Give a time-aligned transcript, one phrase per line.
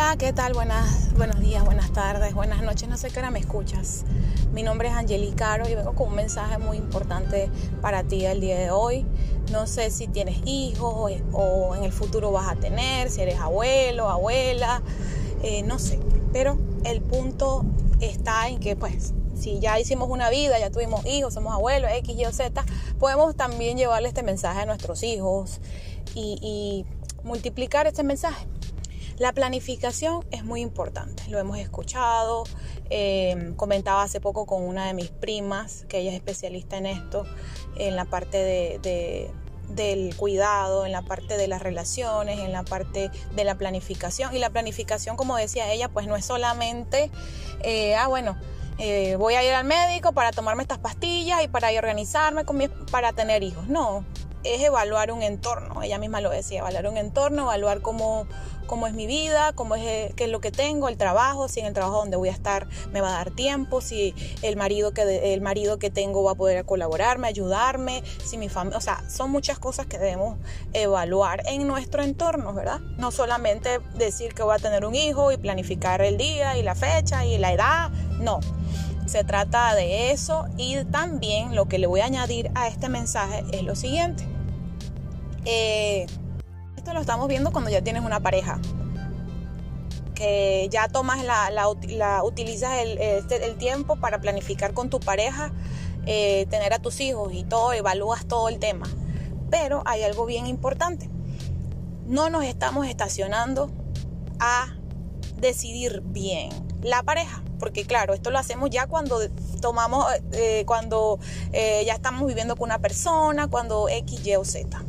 [0.00, 0.52] Hola, ¿qué tal?
[0.52, 2.88] Buenas, buenos días, buenas tardes, buenas noches.
[2.88, 4.04] No sé qué hora me escuchas.
[4.52, 7.50] Mi nombre es Angelica Caro y vengo con un mensaje muy importante
[7.82, 9.04] para ti el día de hoy.
[9.50, 14.08] No sé si tienes hijos o en el futuro vas a tener, si eres abuelo,
[14.08, 14.82] abuela,
[15.42, 15.98] eh, no sé.
[16.32, 17.64] Pero el punto
[17.98, 22.16] está en que, pues, si ya hicimos una vida, ya tuvimos hijos, somos abuelos, X,
[22.16, 22.64] Y o Z,
[23.00, 25.60] podemos también llevarle este mensaje a nuestros hijos
[26.14, 26.86] y, y
[27.24, 28.46] multiplicar este mensaje.
[29.18, 32.44] La planificación es muy importante, lo hemos escuchado,
[32.88, 37.24] eh, comentaba hace poco con una de mis primas, que ella es especialista en esto,
[37.76, 39.28] en la parte de,
[39.70, 44.34] del cuidado, en la parte de las relaciones, en la parte de la planificación.
[44.36, 47.10] Y la planificación, como decía ella, pues no es solamente,
[47.64, 48.36] eh, ah, bueno,
[48.78, 52.58] eh, voy a ir al médico para tomarme estas pastillas y para organizarme con
[52.92, 53.66] para tener hijos.
[53.66, 54.04] No,
[54.44, 58.26] es evaluar un entorno, ella misma lo decía, evaluar un entorno, evaluar cómo,
[58.66, 61.60] cómo es mi vida, cómo es, eh, qué es lo que tengo, el trabajo, si
[61.60, 64.92] en el trabajo donde voy a estar me va a dar tiempo, si el marido
[64.92, 69.02] que, el marido que tengo va a poder colaborarme, ayudarme, si mi familia, o sea,
[69.08, 70.38] son muchas cosas que debemos
[70.72, 72.80] evaluar en nuestro entorno, ¿verdad?
[72.96, 76.74] No solamente decir que voy a tener un hijo y planificar el día y la
[76.74, 78.40] fecha y la edad, no.
[79.08, 83.42] Se trata de eso y también lo que le voy a añadir a este mensaje
[83.52, 84.28] es lo siguiente.
[85.46, 86.04] Eh,
[86.76, 88.60] esto lo estamos viendo cuando ya tienes una pareja.
[90.14, 95.52] Que ya tomas la, utilizas este, el, tiempo para planificar con tu pareja,
[96.04, 98.86] eh, tener a tus hijos y todo, evalúas todo el tema.
[99.50, 101.08] Pero hay algo bien importante.
[102.06, 103.70] No nos estamos estacionando
[104.38, 104.76] a
[105.40, 106.50] decidir bien
[106.82, 107.42] la pareja.
[107.58, 109.20] Porque claro, esto lo hacemos ya cuando
[109.60, 111.18] tomamos, eh, cuando
[111.52, 114.84] ya estamos viviendo con una persona, cuando X, Y o Z.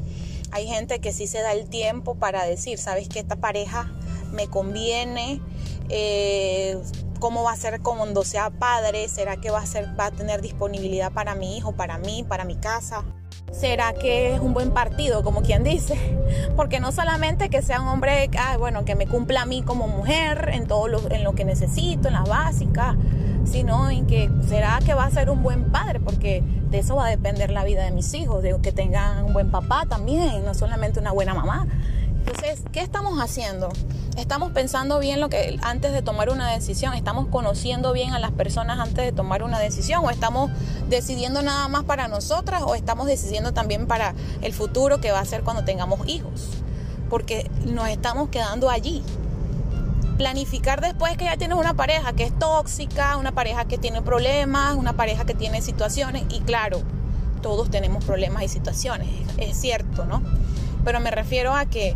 [0.52, 3.92] Hay gente que sí se da el tiempo para decir, sabes que esta pareja
[4.31, 5.42] me conviene,
[5.90, 6.80] eh,
[7.20, 10.41] cómo va a ser cuando sea padre, será que va a, ser, va a tener
[10.41, 13.03] disponibilidad para mi hijo, para mí, para mi casa.
[13.52, 16.18] ¿Será que es un buen partido, como quien dice?
[16.56, 19.88] Porque no solamente que sea un hombre, ah, bueno, que me cumpla a mí como
[19.88, 22.96] mujer en todo lo, en lo que necesito, en las básicas,
[23.46, 27.08] sino en que será que va a ser un buen padre, porque de eso va
[27.08, 30.54] a depender la vida de mis hijos, de que tengan un buen papá también, no
[30.54, 31.68] solamente una buena mamá.
[32.19, 33.69] Entonces, ¿qué estamos haciendo?
[34.18, 38.31] Estamos pensando bien lo que antes de tomar una decisión, estamos conociendo bien a las
[38.31, 40.52] personas antes de tomar una decisión o estamos
[40.90, 45.25] decidiendo nada más para nosotras o estamos decidiendo también para el futuro que va a
[45.25, 46.50] ser cuando tengamos hijos,
[47.09, 49.03] porque nos estamos quedando allí
[50.18, 54.75] planificar después que ya tienes una pareja que es tóxica, una pareja que tiene problemas,
[54.75, 56.81] una pareja que tiene situaciones y claro,
[57.41, 59.07] todos tenemos problemas y situaciones,
[59.38, 60.22] es cierto, ¿no?
[60.89, 61.95] Pero me refiero a que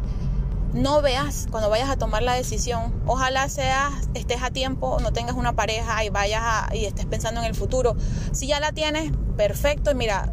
[0.71, 5.35] no veas cuando vayas a tomar la decisión, ojalá seas, estés a tiempo, no tengas
[5.35, 6.43] una pareja y vayas
[6.75, 7.95] y estés pensando en el futuro.
[8.33, 9.89] Si ya la tienes, perfecto.
[9.89, 10.31] Y mira,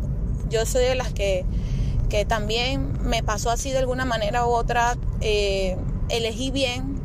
[0.51, 1.47] yo soy de las que,
[2.11, 5.79] que también me pasó así de alguna manera u otra, eh,
[6.11, 7.01] elegí bien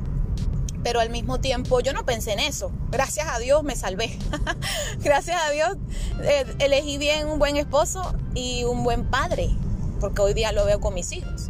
[0.83, 2.71] pero al mismo tiempo yo no pensé en eso.
[2.91, 4.19] Gracias a Dios me salvé.
[4.99, 5.77] Gracias a Dios
[6.21, 9.49] eh, elegí bien un buen esposo y un buen padre,
[9.99, 11.49] porque hoy día lo veo con mis hijos.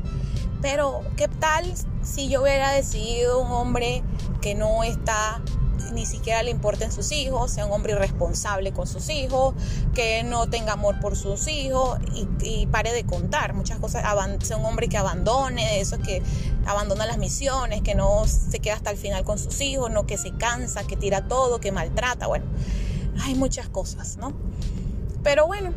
[0.62, 1.72] Pero, ¿qué tal
[2.04, 4.04] si yo hubiera decidido un hombre
[4.42, 5.42] que no está
[5.94, 9.56] ni siquiera le importen sus hijos, sea un hombre irresponsable con sus hijos,
[9.94, 12.00] que no tenga amor por sus hijos
[12.42, 14.04] y, pare de contar muchas cosas,
[14.42, 16.22] sea un hombre que abandone, eso que
[16.66, 20.18] abandona las misiones, que no se queda hasta el final con sus hijos, no que
[20.18, 22.46] se cansa, que tira todo, que maltrata, bueno,
[23.22, 24.34] hay muchas cosas, ¿no?
[25.24, 25.74] Pero bueno,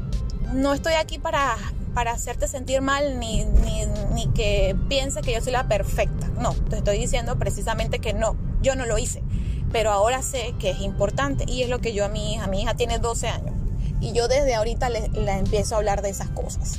[0.52, 1.56] no estoy aquí para,
[1.94, 6.28] para hacerte sentir mal ni, ni, ni que piense que yo soy la perfecta.
[6.40, 9.22] No, te estoy diciendo precisamente que no, yo no lo hice
[9.72, 12.62] pero ahora sé que es importante y es lo que yo a mi hija, mi
[12.62, 13.54] hija tiene 12 años
[14.00, 16.78] y yo desde ahorita le, empiezo a hablar de esas cosas.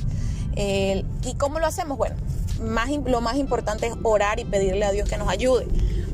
[0.56, 1.96] ¿Y cómo lo hacemos?
[1.96, 2.16] Bueno,
[2.62, 5.66] más, lo más importante es orar y pedirle a Dios que nos ayude,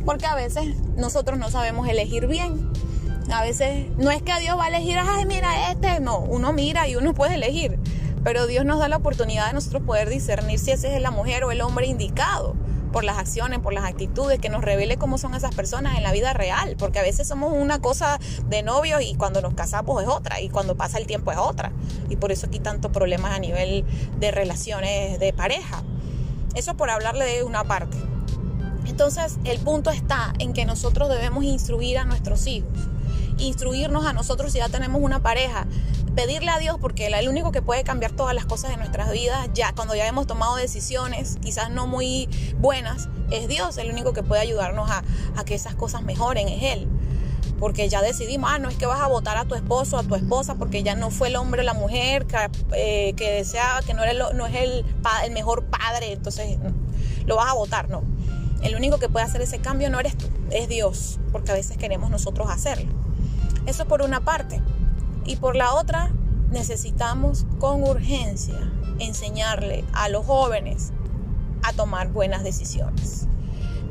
[0.04, 2.70] porque a veces nosotros no sabemos elegir bien.
[3.32, 6.86] A veces no es que Dios va a elegir, ay, mira este, no, uno mira
[6.86, 7.76] y uno puede elegir,
[8.26, 11.44] pero Dios nos da la oportunidad de nosotros poder discernir si ese es la mujer
[11.44, 12.56] o el hombre indicado
[12.92, 16.10] por las acciones, por las actitudes, que nos revele cómo son esas personas en la
[16.10, 18.18] vida real, porque a veces somos una cosa
[18.48, 21.70] de novios y cuando nos casamos es otra, y cuando pasa el tiempo es otra,
[22.10, 23.84] y por eso aquí tantos problemas a nivel
[24.18, 25.84] de relaciones de pareja.
[26.56, 27.96] Eso por hablarle de una parte.
[28.88, 32.72] Entonces, el punto está en que nosotros debemos instruir a nuestros hijos,
[33.38, 35.68] instruirnos a nosotros si ya tenemos una pareja,
[36.16, 39.48] pedirle a Dios, porque el único que puede cambiar todas las cosas de nuestras vidas,
[39.52, 42.28] ya cuando ya hemos tomado decisiones, quizás no muy
[42.58, 45.04] buenas, es Dios, el único que puede ayudarnos a,
[45.44, 46.88] que esas cosas mejoren, es Él
[47.60, 50.14] porque ya decidimos, ah, no es que vas a votar a tu esposo a tu
[50.14, 52.36] esposa porque ya no fue el hombre o la mujer que,
[52.74, 54.84] eh, deseaba, que no, era no es el,
[55.24, 56.58] el mejor padre, entonces
[57.24, 58.02] lo vas a votar, no.
[58.62, 61.78] El único que puede hacer ese cambio no eres tú, es Dios, porque a veces
[61.78, 62.92] queremos nosotros hacerlo.
[63.64, 64.60] Eso por una parte.
[65.26, 66.12] Y por la otra,
[66.50, 70.92] necesitamos con urgencia enseñarle a los jóvenes
[71.62, 73.26] a tomar buenas decisiones.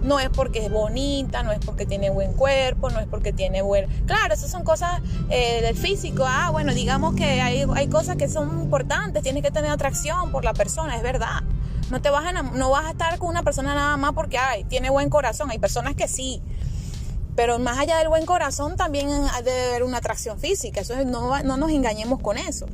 [0.02, 3.62] No es porque es bonita, no es porque tiene buen cuerpo, no es porque tiene
[3.64, 3.88] buen...
[4.06, 6.24] Claro, esas son cosas eh, del físico.
[6.28, 10.46] Ah, bueno, digamos que hay, hay cosas que son importantes, tienes que tener atracción por
[10.46, 11.42] la persona, es verdad.
[11.90, 14.64] No te vas a, no vas a estar con una persona nada más porque ay,
[14.66, 15.50] tiene buen corazón.
[15.52, 16.42] Hay personas que sí.
[17.36, 19.10] Pero más allá del buen corazón también
[19.44, 20.82] debe haber una atracción física.
[20.82, 22.66] Eso no, no nos engañemos con eso.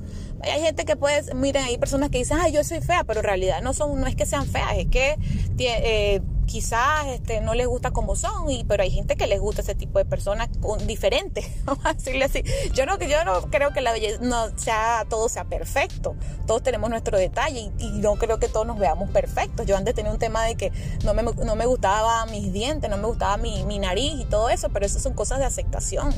[0.43, 3.25] Hay gente que puede, miren, hay personas que dicen, ay, yo soy fea, pero en
[3.25, 5.17] realidad no son, no es que sean feas, es que
[5.59, 9.61] eh, quizás este, no les gusta como son, y, pero hay gente que les gusta
[9.61, 10.49] ese tipo de personas
[10.85, 12.43] diferentes, vamos a decirle así.
[12.73, 16.15] Yo no, yo no creo que la belleza no sea, todo sea perfecto,
[16.47, 19.67] todos tenemos nuestro detalle y, no creo que todos nos veamos perfectos.
[19.67, 20.71] Yo antes tenía un tema de que
[21.03, 24.49] no me, no me gustaba mis dientes, no me gustaba mi, mi nariz y todo
[24.49, 26.13] eso, pero esas son cosas de aceptación.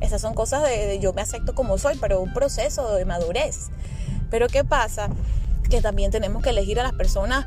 [0.00, 3.68] Esas son cosas de, de yo me acepto como soy, pero un proceso de madurez.
[4.30, 5.10] Pero ¿qué pasa?
[5.68, 7.46] Que también tenemos que elegir a las personas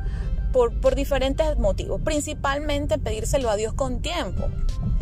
[0.52, 4.48] por, diferentes motivos, principalmente pedírselo a Dios con tiempo.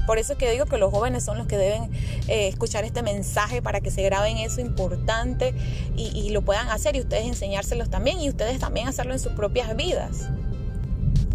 [0.06, 1.92] Por eso es que digo que los jóvenes son los que deben
[2.28, 5.54] eh, escuchar este mensaje para que se graben eso importante
[5.96, 9.76] y, lo puedan hacer y ustedes enseñárselos también y ustedes también hacerlo en sus propias
[9.76, 10.28] vidas.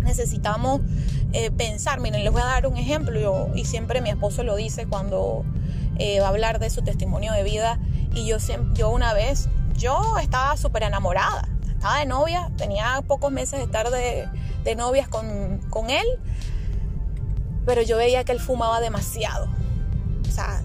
[0.01, 0.81] Necesitamos
[1.33, 3.50] eh, pensar, miren, les voy a dar un ejemplo.
[3.56, 5.44] Y siempre mi esposo lo dice cuando
[5.97, 7.79] eh, va a hablar de su testimonio de vida.
[8.13, 8.38] Y yo,
[8.73, 13.89] yo una vez, yo estaba súper enamorada estaba de novia, tenía pocos meses de estar
[13.89, 16.06] de, novias con, con él,
[17.66, 19.48] pero yo veía que él fumaba demasiado.
[20.27, 20.62] O sea,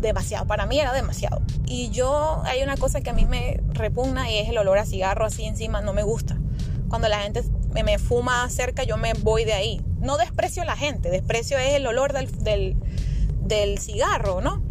[0.00, 1.42] demasiado, para mí era demasiado.
[1.66, 4.86] Y yo, hay una cosa que a mí me repugna y es el olor a
[4.86, 6.38] cigarro así encima, no me gusta.
[6.88, 7.42] Cuando la gente
[7.72, 9.84] me, fuma cerca, yo me voy de ahí.
[9.98, 12.76] No desprecio a la gente, desprecio es el olor del, del,
[13.40, 14.62] del cigarro, ¿no?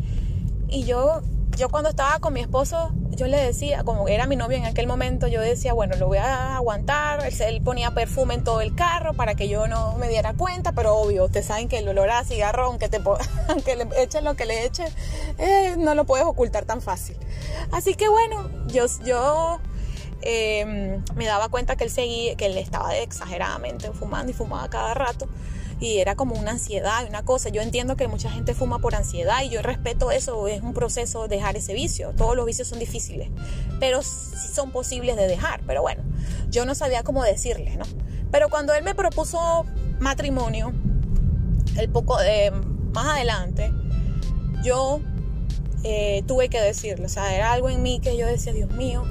[0.69, 1.22] Y yo
[1.58, 4.88] yo cuando estaba con mi esposo, yo le decía, como era mi novio en aquel
[4.88, 7.27] momento, yo decía, bueno, lo voy a aguantar.
[7.39, 10.95] Él, ponía perfume en todo el carro para que yo no me diera cuenta, pero
[10.95, 13.01] obvio, ustedes saben que el olor a cigarro, aunque, te,
[13.48, 14.92] aunque le eches lo que le eches,
[15.38, 17.18] eh, no lo puedes ocultar tan fácil.
[17.71, 19.59] Así que bueno, yo, yo
[20.21, 24.94] em, me daba cuenta que él seguía, que él estaba exageradamente fumando y fumaba cada
[24.94, 25.27] rato
[25.83, 27.50] y era como una ansiedad, una cosa.
[27.50, 31.27] Yo entiendo que mucha gente fuma por ansiedad y yo respeto eso, es un proceso
[31.27, 32.13] dejar ese vicio.
[32.15, 33.27] Todos los vicios son difíciles,
[33.81, 35.62] pero son posibles de dejar.
[35.68, 36.01] Pero bueno,
[36.50, 37.83] yo no sabía cómo decirle, ¿no?
[38.31, 39.65] Pero cuando él me propuso
[40.00, 40.71] matrimonio,
[41.77, 42.51] el poco de
[42.94, 43.74] más adelante,
[44.63, 45.01] yo
[45.83, 49.03] eh, tuve que decirle, o sea, era algo en mí que yo decía, Dios mío,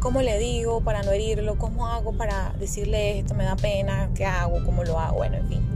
[0.00, 1.58] ¿cómo le digo para no herirlo?
[1.58, 3.34] ¿Cómo hago para decirle esto?
[3.34, 4.64] Me da pena, ¿qué hago?
[4.64, 5.16] ¿Cómo lo hago?
[5.16, 5.73] Bueno, en fin.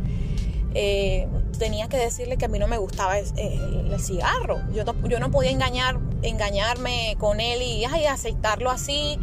[0.74, 1.26] Eh,
[1.58, 4.60] tenía que decirle que a mí no me gustaba el, cigarro.
[4.72, 9.18] Yo no, podía engañar, engañarme con él y aceptarlo así.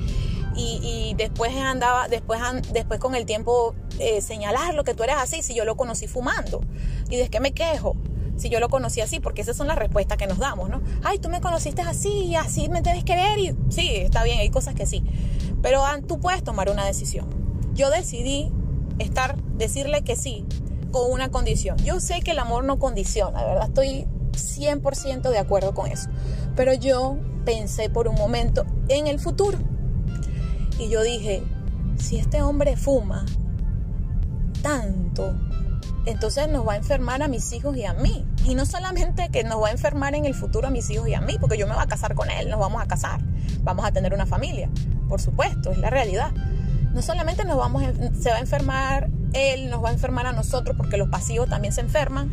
[0.57, 2.39] Y, después andaba, después,
[2.71, 6.07] después con el tiempo eh, señalar lo que tú eres así, si yo lo conocí
[6.07, 6.61] fumando.
[7.09, 7.95] ¿Y de qué me quejo?
[8.37, 10.81] Si yo lo conocí así, porque esas son las respuestas que nos damos, ¿no?
[11.03, 13.37] Ay, tú me conociste así y así me debes querer.
[13.39, 15.03] Y sí, está bien, hay cosas que sí.
[15.61, 17.27] Pero tú puedes tomar una decisión.
[17.73, 18.51] Yo decidí
[18.99, 20.45] estar, decirle que sí
[20.95, 21.75] con una condición.
[21.79, 23.67] Yo sé que el amor no condiciona, ¿verdad?
[23.67, 26.07] Estoy 100% de acuerdo con eso.
[26.55, 29.57] Pero yo pensé por un momento en el futuro.
[30.79, 31.43] Y yo dije,
[31.99, 33.25] si este hombre fuma
[34.61, 35.35] tanto,
[36.05, 38.25] entonces nos va a enfermar a mis hijos y a mí.
[38.45, 41.13] Y no solamente que nos va a enfermar en el futuro a mis hijos y
[41.13, 43.19] a mí, porque yo me voy a casar con él, nos vamos a casar,
[43.63, 44.69] vamos a tener una familia,
[45.09, 46.31] por supuesto, es la realidad.
[46.95, 47.83] No solamente nos vamos,
[48.17, 51.73] se va a enfermar él, nos va a enfermar a nosotros porque los pasivos también
[51.73, 52.31] se enferman,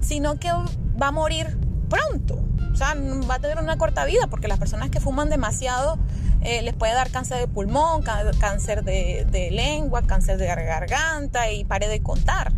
[0.00, 1.58] sino que va a morir
[1.90, 2.42] pronto.
[2.72, 2.94] O sea,
[3.28, 5.98] va a tener una corta vida porque las personas que fuman demasiado
[6.40, 11.86] eh, les puede dar cáncer de pulmón, cáncer de, lengua, cáncer de garganta y pare
[11.86, 12.50] de contar.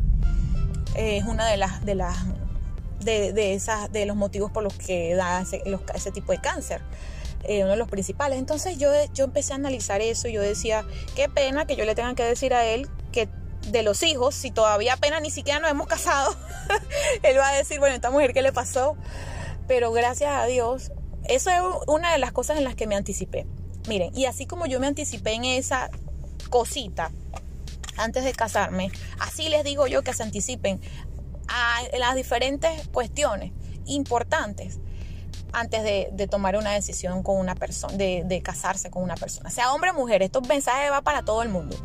[0.95, 2.17] es una de las de las
[3.01, 6.81] de, esas de los motivos por los que da ese, tipo de cáncer.
[7.47, 8.39] Eh, uno de los principales.
[8.39, 10.85] Entonces yo, yo empecé a analizar eso yo decía,
[11.15, 13.29] qué pena que yo le tenga que decir a él que
[13.69, 16.35] de los hijos, si todavía apenas ni siquiera nos hemos casado,
[17.23, 18.97] él va a decir, bueno, esta mujer, ¿qué le pasó?
[19.69, 20.93] Pero gracias a Dios,
[21.25, 23.47] Eso es una de las cosas en las que me anticipé.
[23.89, 25.91] Miren, y así como yo me anticipé en esa
[26.51, 27.11] cosita
[27.97, 30.81] antes de casarme, así les digo yo que se anticipen
[31.49, 33.53] a las diferentes cuestiones
[33.87, 34.81] importantes
[35.55, 39.51] antes de, tomar una decisión con una persona, de, casarse con una persona.
[39.51, 41.77] Sea hombre o mujer, estos mensajes va para todo el mundo.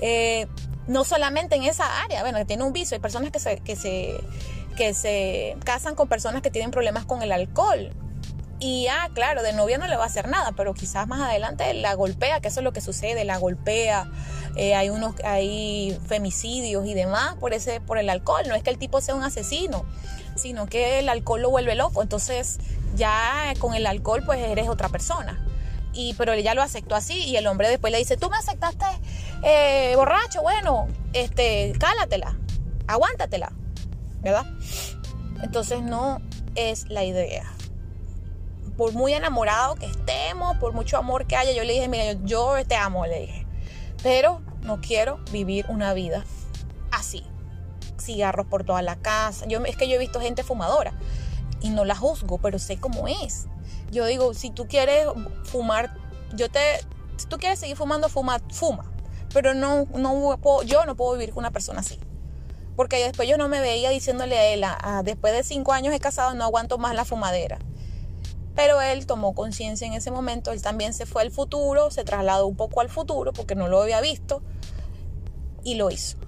[0.00, 0.46] Eh,
[0.86, 4.14] no solamente en esa área, bueno, tiene un vicio, hay personas que se, que se,
[4.76, 7.92] que se casan con personas que tienen problemas con el alcohol.
[8.58, 11.74] Y ah, claro, de novia no le va a hacer nada, pero quizás más adelante
[11.74, 14.08] la golpea, que eso es lo que sucede, la golpea.
[14.54, 18.44] Eh, hay unos, hay femicidios y demás por ese, por el alcohol.
[18.46, 19.84] No es que el tipo sea un asesino,
[20.36, 22.02] sino que el alcohol lo vuelve loco.
[22.02, 22.58] Entonces,
[22.94, 25.44] ya con el alcohol, pues eres otra persona.
[25.92, 28.86] Y, pero ella lo aceptó así y el hombre después le dice, tú me aceptaste
[29.42, 32.38] eh, borracho, bueno, este, cálatela,
[32.86, 33.52] aguántatela,
[34.20, 34.46] ¿verdad?
[35.42, 36.20] Entonces no
[36.54, 37.44] es la idea.
[38.76, 42.54] Por muy enamorado que estemos, por mucho amor que haya, yo le dije, mira, yo,
[42.66, 43.46] te amo, le dije,
[44.02, 46.24] pero no quiero vivir una vida
[46.90, 47.24] así.
[48.00, 49.46] Cigarros por toda la casa.
[49.46, 50.92] Yo, es que yo he visto gente fumadora
[51.62, 53.46] y no la juzgo, pero sé cómo es.
[53.90, 55.06] Yo digo, si tú quieres
[55.44, 55.94] fumar,
[56.34, 56.60] yo te,
[57.16, 58.90] si tú quieres seguir fumando, fuma, fuma.
[59.32, 61.98] Pero no, no yo no puedo vivir con una persona así.
[62.76, 64.64] Porque después yo no me veía diciéndole a él,
[65.04, 67.58] después de cinco años he casado, no aguanto más la fumadera.
[68.54, 72.46] Pero él tomó conciencia en ese momento, él también se fue al futuro, se trasladó
[72.46, 74.42] un poco al futuro porque no lo había visto
[75.64, 76.18] y lo hizo.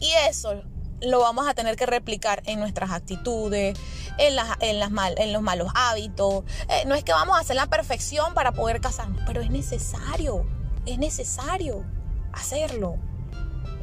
[0.00, 0.62] Y eso
[1.00, 3.78] lo vamos a tener que replicar en nuestras actitudes,
[4.18, 6.44] en, las, en, las mal, en los malos hábitos.
[6.68, 10.46] Eh, no es que vamos a hacer la perfección para poder casarnos, pero es necesario,
[10.86, 11.84] es necesario
[12.32, 12.96] hacerlo.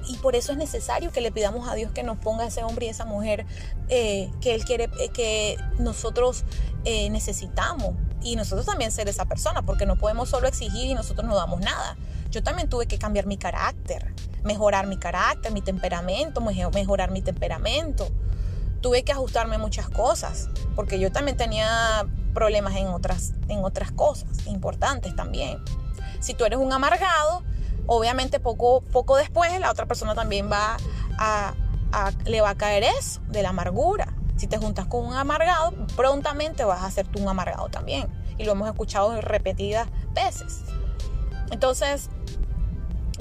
[0.08, 2.88] Y por eso es necesario que le pidamos a Dios que nos ponga ese hombre
[2.88, 3.46] y esa mujer
[3.88, 6.44] eh, que Él quiere, eh, que nosotros
[6.84, 7.94] necesitamos.
[8.22, 11.62] Y nosotros también ser esa persona, porque no podemos solo exigir y nosotros no damos
[11.62, 11.96] nada.
[12.30, 14.13] Yo también tuve que cambiar mi carácter,
[14.44, 18.10] mejorar mi carácter, mi temperamento, mejorar mi temperamento.
[18.84, 23.92] Tuve que ajustarme a muchas cosas, porque yo también tenía problemas en otras, en otras
[23.94, 25.58] cosas importantes también.
[26.20, 27.44] Si tú eres un amargado,
[27.88, 30.75] obviamente poco, poco después la otra persona también va
[31.18, 31.54] a,
[32.25, 34.13] le va a caer eso, de la amargura.
[34.36, 38.08] Si te juntas con un amargado, prontamente vas a ser tú un amargado también.
[38.38, 40.62] Y lo hemos escuchado repetidas veces.
[41.52, 42.10] Entonces,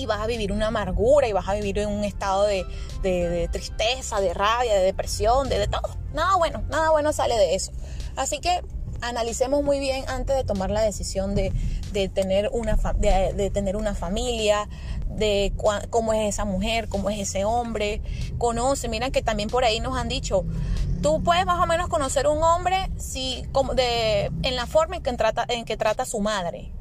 [0.02, 4.20] y vas a vivir una amargura y vas a vivir en un estado de, tristeza,
[4.20, 5.96] de rabia, de depresión, de, todo.
[6.12, 7.72] Nada bueno, nada bueno sale de eso.
[8.16, 8.62] Así que
[9.00, 11.52] analicemos muy bien antes de tomar la decisión de,
[12.14, 14.68] tener, una, de, tener una familia,
[15.08, 15.52] de
[15.90, 18.02] cómo es esa mujer, cómo es ese hombre.
[18.38, 20.44] Conoce, mira que también por ahí nos han dicho,
[21.02, 23.44] tú puedes más o menos conocer un hombre si,
[23.74, 26.72] de, en la forma en que trata, en que trata a su madre.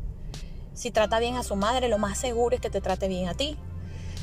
[0.74, 3.34] Si trata bien a su madre, lo más seguro es que te trate bien a
[3.34, 3.58] ti.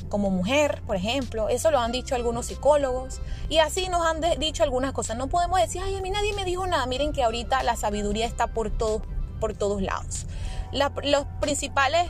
[0.09, 4.63] Como mujer, por ejemplo, eso lo han dicho algunos psicólogos y así nos han dicho
[4.63, 5.17] algunas cosas.
[5.19, 6.87] No podemos decir, ay, a mí nadie me dijo nada.
[6.87, 9.03] Miren que ahorita la sabiduría está por, todo,
[9.39, 10.27] por todos lados.
[10.73, 12.09] los principales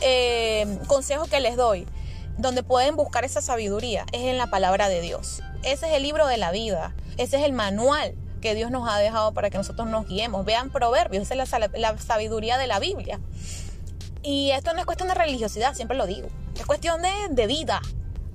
[0.00, 1.86] eh, consejos que les doy,
[2.38, 5.42] donde pueden buscar esa sabiduría, es en la palabra de Dios.
[5.64, 8.98] Ese es el libro de la vida, ese es el manual que Dios nos ha
[8.98, 10.44] dejado para que nosotros nos guiemos.
[10.44, 13.18] Vean Proverbios, esa es la sabiduría de la Biblia.
[14.24, 16.28] Y esto no es cuestión de religiosidad, siempre lo digo.
[16.58, 17.82] Es cuestión de, vida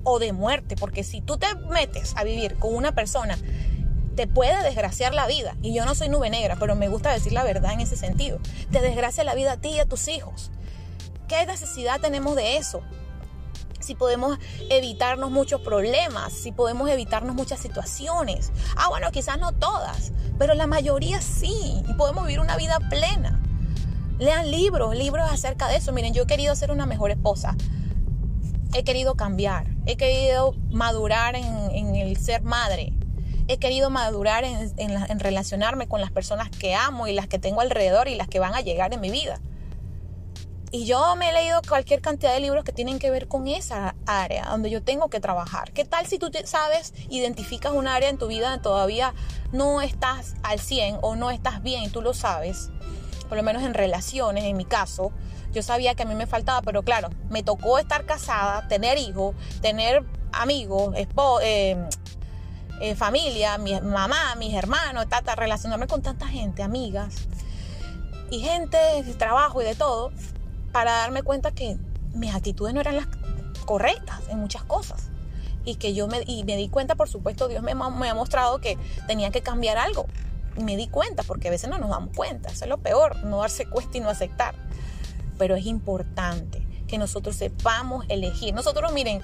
[0.04, 3.36] o de muerte, porque si tú te metes a vivir con una persona,
[4.14, 5.56] te puede desgraciar la vida.
[5.62, 8.38] Y yo no soy nube negra, pero me gusta decir la verdad en ese sentido.
[8.70, 10.52] Te desgracia la vida a ti y a tus hijos.
[11.26, 12.82] ¿Qué necesidad tenemos de eso?
[13.80, 18.52] si podemos evitarnos muchos problemas, si podemos evitarnos muchas situaciones.
[18.76, 23.39] Ah, bueno, quizás no todas, pero la mayoría sí, y podemos vivir una vida plena.
[24.20, 25.92] Lean libros, libros acerca de eso.
[25.92, 27.56] Miren, yo he querido ser una mejor esposa.
[28.74, 29.66] He querido cambiar.
[29.86, 32.92] He querido madurar en, el ser madre.
[33.48, 38.08] He querido madurar en, relacionarme con las personas que amo y las que tengo alrededor
[38.08, 39.40] y las que van a llegar en mi vida.
[40.70, 43.96] Y yo me he leído cualquier cantidad de libros que tienen que ver con esa
[44.04, 45.72] área donde yo tengo que trabajar.
[45.72, 49.14] ¿Qué tal si tú sabes, identificas un área en tu vida donde todavía
[49.50, 52.70] no estás al 100 o no estás bien y tú lo sabes?
[53.30, 55.12] Por lo menos en relaciones, en mi caso,
[55.52, 59.36] yo sabía que a mí me faltaba, pero claro, me tocó estar casada, tener hijos,
[59.62, 61.76] tener amigos, eh,
[62.80, 67.28] eh, familia, mi mamá, mis hermanos, tata, relacionarme con tanta gente, amigas
[68.32, 70.10] y gente de trabajo y de todo,
[70.72, 71.76] para darme cuenta que
[72.12, 73.06] mis actitudes no eran las
[73.64, 75.06] correctas en muchas cosas.
[75.64, 78.76] Y que yo me, y me di cuenta, por supuesto, Dios me ha mostrado que
[79.06, 80.06] tenía que cambiar algo
[80.56, 83.38] me di cuenta, porque a veces no nos damos cuenta, eso es lo peor, no
[83.38, 84.54] darse cuenta y no aceptar.
[85.38, 88.52] Pero es importante que nosotros sepamos elegir.
[88.52, 89.22] Nosotros, miren,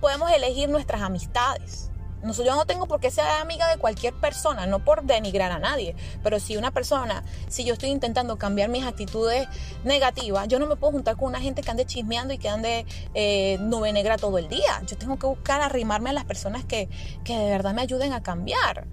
[0.00, 1.90] podemos elegir nuestras amistades.
[2.22, 5.94] yo no tengo por qué ser amiga de cualquier persona, no por denigrar a nadie,
[6.24, 9.46] pero si una persona, si yo estoy intentando cambiar mis actitudes
[9.84, 12.86] negativas, yo no me puedo juntar con una gente que ande chismeando y que ande
[13.14, 14.82] eh, nube negra todo el día.
[14.86, 16.88] Yo tengo que buscar arrimarme a las personas que,
[17.22, 18.86] que de verdad me ayuden a cambiar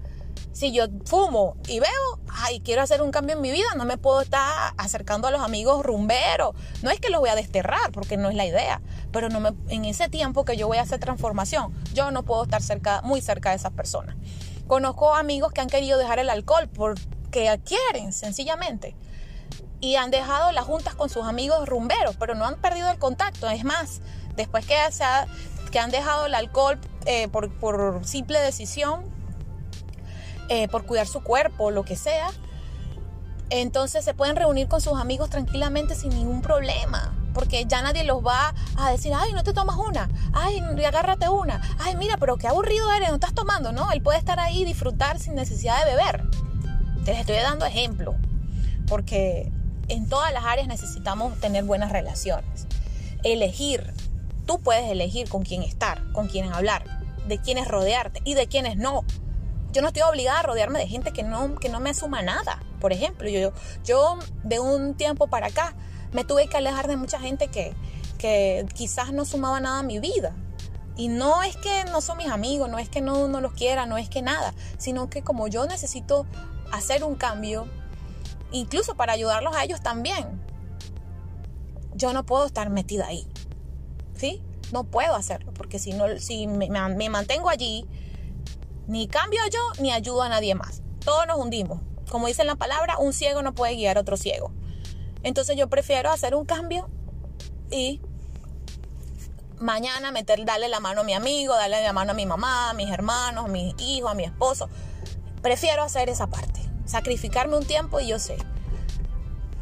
[0.56, 3.98] si yo fumo y veo, ay, quiero hacer un cambio en mi vida, no me
[3.98, 6.54] puedo estar acercando a los amigos rumberos.
[6.80, 8.80] No es que los voy a desterrar, porque no es la idea,
[9.12, 12.44] pero no me, en ese tiempo que yo voy a hacer transformación, yo no puedo
[12.44, 14.16] estar cerca, muy cerca de esas personas.
[14.66, 18.96] Conozco amigos que han querido dejar el alcohol porque quieren, sencillamente.
[19.80, 23.50] Y han dejado las juntas con sus amigos rumberos, pero no han perdido el contacto.
[23.50, 24.00] Es más,
[24.36, 25.04] después que, se
[25.70, 29.14] que han dejado el alcohol eh, por, por simple decisión,
[30.48, 32.30] eh, por cuidar su cuerpo, lo que sea.
[33.50, 37.14] Entonces se pueden reunir con sus amigos tranquilamente sin ningún problema.
[37.32, 41.60] Porque ya nadie los va a decir, ay, no te tomas una, ay, agárrate una,
[41.78, 43.92] ay, mira, pero qué aburrido eres, no estás tomando, ¿no?
[43.92, 46.24] Él puede estar ahí y disfrutar sin necesidad de beber.
[47.04, 48.14] Te les estoy dando ejemplo.
[48.86, 49.52] Porque
[49.88, 52.66] en todas las áreas necesitamos tener buenas relaciones.
[53.22, 53.92] Elegir.
[54.46, 56.84] Tú puedes elegir con quién estar, con quién hablar,
[57.26, 59.04] de quiénes rodearte y de quiénes no
[59.76, 62.62] yo no estoy obligada a rodearme de gente que no, que no me suma nada.
[62.80, 63.52] Por ejemplo, yo,
[63.84, 65.74] yo de un tiempo para acá
[66.12, 67.74] me tuve que alejar de mucha gente que,
[68.16, 70.34] que quizás no sumaba nada a mi vida.
[70.96, 73.84] Y no es que no son mis amigos, no es que no, no los quiera,
[73.84, 76.24] no es que nada, sino que como yo necesito
[76.72, 77.68] hacer un cambio,
[78.52, 80.40] incluso para ayudarlos a ellos también,
[81.94, 83.26] yo no puedo estar metida ahí.
[84.14, 84.42] ¿Sí?
[84.72, 87.86] No puedo hacerlo, porque si, no, si me, me mantengo allí,
[88.86, 90.82] ni cambio yo, ni ayudo a nadie más.
[91.04, 91.80] Todos nos hundimos.
[92.10, 94.52] Como dice la palabra, un ciego no puede guiar a otro ciego.
[95.22, 96.88] Entonces yo prefiero hacer un cambio
[97.70, 98.00] y
[99.58, 102.74] mañana meter, darle la mano a mi amigo, darle la mano a mi mamá, a
[102.74, 104.68] mis hermanos, a mis hijos, a mi esposo.
[105.42, 106.60] Prefiero hacer esa parte.
[106.84, 108.36] Sacrificarme un tiempo y yo sé.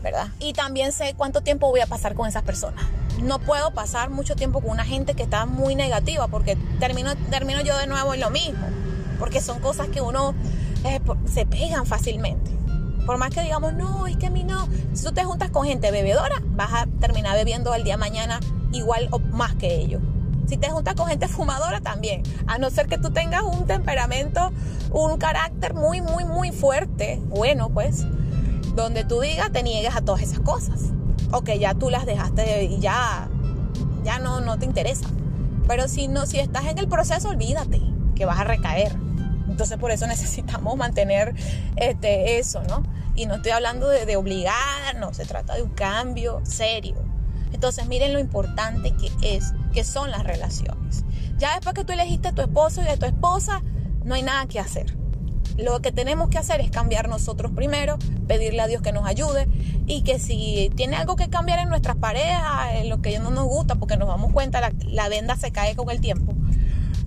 [0.03, 0.29] ¿Verdad?
[0.38, 2.85] Y también sé cuánto tiempo voy a pasar con esas personas.
[3.22, 7.62] No puedo pasar mucho tiempo con una gente que está muy negativa porque termino, termino
[7.62, 8.66] yo de nuevo en lo mismo
[9.18, 10.35] porque son cosas que uno
[10.85, 11.00] eh,
[11.33, 12.50] se pegan fácilmente.
[13.07, 14.66] Por más que digamos, no, es que a mí no.
[14.94, 18.40] Si tú te juntas con gente bebedora, vas a terminar bebiendo el día mañana
[18.72, 20.00] igual o más que ellos.
[20.46, 24.53] Si te juntas con gente fumadora también, a no ser que tú tengas un temperamento,
[24.90, 28.07] un carácter muy, muy, muy fuerte, bueno, pues,
[28.74, 30.81] donde tú digas, te niegues a todas esas cosas.
[31.31, 33.29] O que ya tú las dejaste y ya,
[34.03, 35.07] ya no, no te interesa.
[35.66, 38.92] Pero si no, si estás en el proceso, olvídate que vas a recaer.
[39.48, 41.35] Entonces por eso necesitamos mantener
[41.77, 42.83] este, eso, ¿no?
[43.14, 46.96] Y no estoy hablando de, de obligar, no, se trata de un cambio serio.
[47.53, 51.05] Entonces miren lo importante que es, que son las relaciones.
[51.38, 53.62] Ya después que tú elegiste a tu esposo y a tu esposa,
[54.05, 54.96] no hay nada que hacer.
[55.57, 57.96] Lo que tenemos que hacer es cambiar nosotros primero,
[58.27, 59.48] pedirle a Dios que nos ayude
[59.87, 63.44] y que si tiene algo que cambiar en nuestras parejas, en lo que no nos
[63.44, 66.33] gusta, porque nos damos cuenta, la, la venda se cae con el tiempo,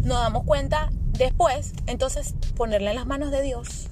[0.01, 3.87] nos damos cuenta después, entonces ponerle en las manos de Dios.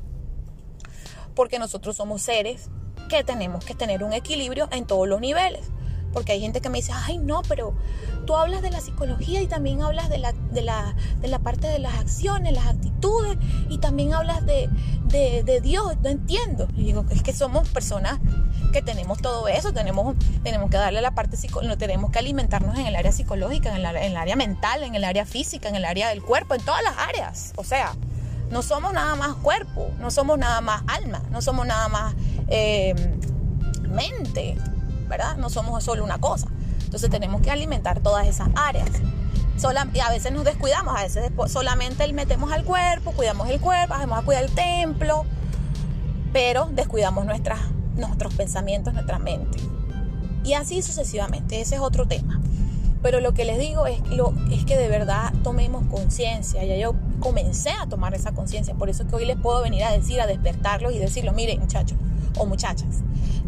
[1.36, 2.70] Porque nosotros somos seres
[3.10, 5.72] que tenemos que tener un equilibrio en todos los niveles.
[6.14, 7.74] Porque hay gente que me dice, ay no, pero
[8.26, 11.68] tú hablas de la psicología y también hablas de la, de la, de la parte
[11.68, 13.38] de las acciones, las actitudes
[13.70, 14.70] y también hablas de,
[15.10, 16.68] de, Dios, no entiendo.
[16.76, 18.20] Y digo, es que somos personas
[18.72, 22.86] que tenemos todo eso, tenemos, tenemos que darle la parte psicológica, tenemos que alimentarnos en
[22.86, 26.22] el área psicológica, en, el área mental, en el área física, en el área del
[26.22, 27.54] cuerpo, en todas las áreas.
[27.56, 27.94] O sea,
[28.52, 32.16] no somos nada más cuerpo, no somos nada más alma, no somos nada más
[32.48, 32.94] eh,
[33.90, 34.58] mente,
[35.08, 35.38] ¿verdad?
[35.38, 36.48] No somos solo una cosa.
[36.84, 38.90] Entonces tenemos que alimentar todas esas áreas.
[39.94, 44.20] y a veces nos descuidamos, a veces solamente metemos al cuerpo, cuidamos el cuerpo, hacemos
[44.20, 45.26] a cuidar el templo,
[46.32, 47.60] pero descuidamos nuestras,
[47.96, 49.58] nuestros pensamientos, nuestra mente.
[50.44, 52.40] Y así sucesivamente, ese es otro tema.
[53.02, 56.64] Pero lo que les digo es, lo, es que de verdad tomemos conciencia.
[56.64, 58.74] Ya yo comencé a tomar esa conciencia.
[58.74, 61.60] Por eso es que hoy les puedo venir a decir, a despertarlos y decirlo, miren
[61.60, 61.98] muchachos
[62.38, 63.04] o muchachas,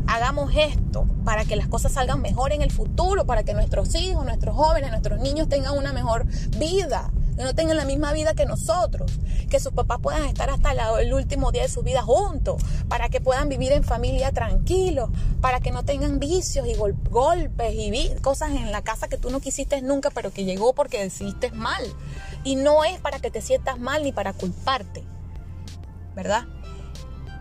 [0.07, 4.25] hagamos esto para que las cosas salgan mejor en el futuro, para que nuestros hijos,
[4.25, 6.25] nuestros jóvenes, nuestros niños tengan una mejor
[6.57, 9.11] vida, que no tengan la misma vida que nosotros,
[9.49, 13.21] que sus papás puedan estar hasta el último día de su vida juntos, para que
[13.21, 18.71] puedan vivir en familia tranquilos, para que no tengan vicios y golpes y cosas en
[18.71, 21.83] la casa que tú no quisiste nunca, pero que llegó porque decidiste mal.
[22.43, 25.03] Y no es para que te sientas mal ni para culparte,
[26.15, 26.45] ¿verdad?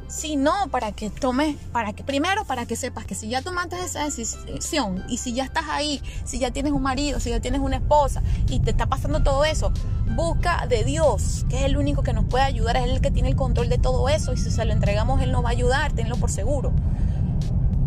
[0.09, 4.05] Sino para que tomes, para que primero para que sepas que si ya tomaste esa
[4.05, 7.77] decisión y si ya estás ahí, si ya tienes un marido, si ya tienes una
[7.77, 9.73] esposa y te está pasando todo eso,
[10.15, 13.29] busca de Dios, que es el único que nos puede ayudar, es el que tiene
[13.29, 15.93] el control de todo eso y si se lo entregamos Él nos va a ayudar,
[15.93, 16.73] tenlo por seguro.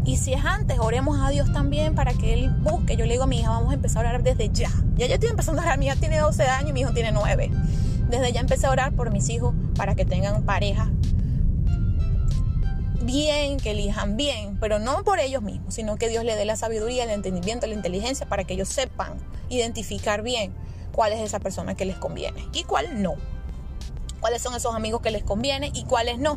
[0.05, 2.95] Y si es antes, oremos a Dios también para que Él busque.
[2.95, 4.71] Yo le digo a mi hija, vamos a empezar a orar desde ya.
[4.95, 7.11] Ya yo estoy empezando a orar, mi hija tiene 12 años y mi hijo tiene
[7.11, 7.51] 9.
[8.09, 10.89] Desde ya empecé a orar por mis hijos para que tengan pareja
[13.09, 16.55] bien, que elijan bien, pero no por ellos mismos, sino que Dios le dé la
[16.55, 19.17] sabiduría, el entendimiento, la inteligencia para que ellos sepan
[19.49, 20.53] identificar bien
[20.91, 23.15] cuál es esa persona que les conviene y cuál no.
[24.19, 26.35] Cuáles son esos amigos que les conviene y cuáles no.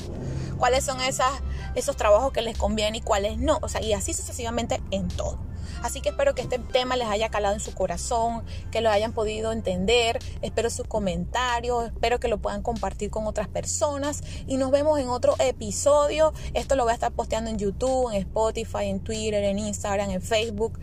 [0.56, 1.30] Cuáles son esas,
[1.74, 3.58] esos trabajos que les conviene y cuáles no.
[3.60, 5.38] O sea, y así sucesivamente en todo.
[5.82, 9.12] Así que espero que este tema les haya calado en su corazón, que lo hayan
[9.12, 10.18] podido entender.
[10.40, 14.22] Espero sus comentarios, espero que lo puedan compartir con otras personas.
[14.46, 16.32] Y nos vemos en otro episodio.
[16.54, 20.22] Esto lo voy a estar posteando en YouTube, en Spotify, en Twitter, en Instagram, en
[20.22, 20.78] Facebook.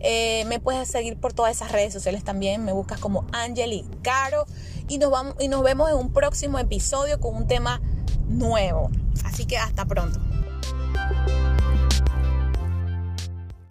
[0.00, 2.64] Eh, me puedes seguir por todas esas redes sociales también.
[2.64, 4.46] Me buscas como Angeli Caro.
[4.88, 7.80] Y nos, vamos, y nos vemos en un próximo episodio con un tema
[8.28, 8.90] nuevo.
[9.24, 10.20] Así que hasta pronto.